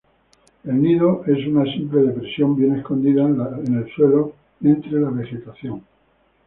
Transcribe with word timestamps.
El 0.63 0.81
nido 0.81 1.23
es 1.27 1.45
una 1.45 1.63
simple 1.63 2.01
depresión 2.01 2.55
bien 2.55 2.75
escondida 2.75 3.21
en 3.23 3.75
el 3.75 3.87
suelo, 3.93 4.33
entre 4.63 4.93
la 4.99 5.11
vegetación. 5.11 5.83